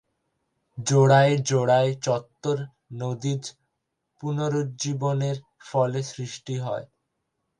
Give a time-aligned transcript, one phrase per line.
[0.77, 2.57] জোড়ায় জোড়ায় চত্বর
[2.93, 3.43] নদীজ
[4.23, 5.37] পুনরুজ্জীবনের
[5.65, 6.85] ফলে সৃষ্টি হয়।